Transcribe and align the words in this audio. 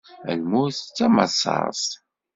Lmut 0.37 0.77
d 0.85 0.87
tamassaṛt. 0.95 1.87